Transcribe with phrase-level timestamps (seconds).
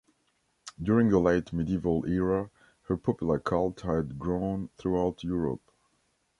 [0.81, 2.49] During the late medieval era,
[2.87, 5.61] her popular cult had grown throughout Europe.